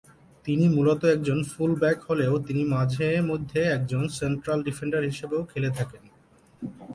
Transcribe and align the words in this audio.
তিনি 0.45 0.65
মূলত 0.69 1.01
একজন 1.05 1.39
ফুল 1.43 1.71
ব্যাক 1.75 1.97
হলেও 2.03 2.33
তিনি 2.47 2.63
মাঝে 2.75 3.07
মধ্যে 3.21 3.59
একজন 3.75 4.03
সেন্ট্রাল 4.19 4.59
ডিফেন্ডার 4.63 5.01
হিসেবেও 5.03 5.41
খেলে 5.43 5.69
থাকেন। 5.77 6.03